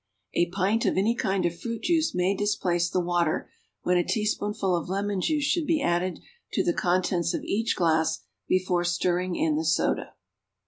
A 0.33 0.47
pint 0.47 0.83
of 0.87 0.97
any 0.97 1.13
kind 1.13 1.45
of 1.45 1.59
fruit 1.59 1.83
juice 1.83 2.15
may 2.15 2.35
displace 2.35 2.89
the 2.89 2.99
water, 2.99 3.51
when 3.83 3.97
a 3.97 4.03
teaspoonful 4.03 4.75
of 4.75 4.89
lemon 4.89 5.21
juice 5.21 5.43
should 5.43 5.67
be 5.67 5.79
added 5.83 6.19
to 6.53 6.63
the 6.63 6.73
contents 6.73 7.35
of 7.35 7.43
each 7.43 7.75
glass 7.75 8.23
before 8.47 8.83
stirring 8.83 9.35
in 9.35 9.57
the 9.57 9.63
soda. 9.63 10.15